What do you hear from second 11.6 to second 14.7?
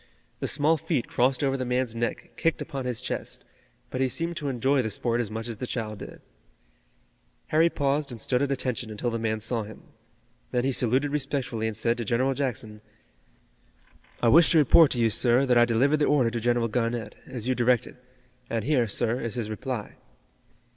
and said to General Jackson: "I wish to